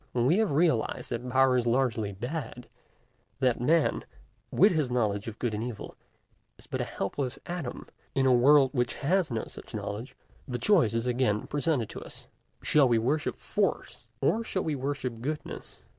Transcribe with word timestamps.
When 0.13 0.25
we 0.25 0.39
have 0.39 0.49
realized 0.49 1.11
that 1.11 1.29
Power 1.29 1.55
is 1.57 1.67
largely 1.67 2.11
bad, 2.11 2.67
that 3.39 3.61
man, 3.61 4.03
with 4.49 4.71
his 4.71 4.89
knowledge 4.89 5.27
of 5.27 5.37
good 5.37 5.53
and 5.53 5.63
evil, 5.63 5.95
is 6.57 6.65
but 6.65 6.81
a 6.81 6.85
helpless 6.85 7.37
atom 7.45 7.85
in 8.15 8.25
a 8.25 8.33
world 8.33 8.71
which 8.73 8.95
has 8.95 9.29
no 9.29 9.43
such 9.45 9.75
knowledge, 9.75 10.15
the 10.47 10.57
choice 10.57 10.95
is 10.95 11.05
again 11.05 11.45
presented 11.45 11.87
to 11.89 12.01
us: 12.01 12.25
Shall 12.63 12.87
we 12.87 12.97
worship 12.97 13.35
Force, 13.35 14.07
or 14.21 14.43
shall 14.43 14.63
we 14.63 14.73
worship 14.73 15.21
Goodness? 15.21 15.83